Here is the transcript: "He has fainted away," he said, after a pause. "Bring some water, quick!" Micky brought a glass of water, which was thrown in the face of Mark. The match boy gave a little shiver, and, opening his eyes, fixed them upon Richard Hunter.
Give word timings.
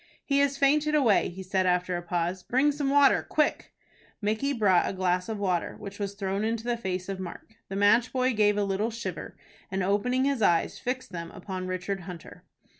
"He 0.25 0.39
has 0.39 0.57
fainted 0.57 0.95
away," 0.95 1.29
he 1.29 1.43
said, 1.43 1.67
after 1.67 1.95
a 1.95 2.01
pause. 2.01 2.41
"Bring 2.41 2.71
some 2.71 2.89
water, 2.89 3.21
quick!" 3.21 3.71
Micky 4.19 4.51
brought 4.51 4.89
a 4.89 4.93
glass 4.93 5.29
of 5.29 5.37
water, 5.37 5.75
which 5.77 5.99
was 5.99 6.15
thrown 6.15 6.43
in 6.43 6.55
the 6.55 6.75
face 6.75 7.07
of 7.07 7.19
Mark. 7.19 7.53
The 7.69 7.75
match 7.75 8.11
boy 8.11 8.33
gave 8.33 8.57
a 8.57 8.63
little 8.63 8.89
shiver, 8.89 9.37
and, 9.69 9.83
opening 9.83 10.25
his 10.25 10.41
eyes, 10.41 10.79
fixed 10.79 11.11
them 11.11 11.29
upon 11.29 11.67
Richard 11.67 11.99
Hunter. 11.99 12.41